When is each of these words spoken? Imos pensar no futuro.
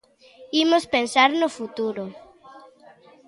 Imos 0.63 0.83
pensar 0.95 1.29
no 1.39 1.47
futuro. 1.57 2.03